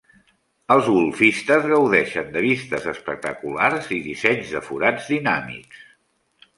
Els 0.75 0.87
golfistes 0.93 1.67
gaudeixen 1.73 2.33
de 2.39 2.43
vistes 2.47 2.89
espectaculars 2.95 3.93
i 4.01 4.01
dissenys 4.09 4.57
de 4.59 4.67
forats 4.73 5.15
dinàmics. 5.17 5.89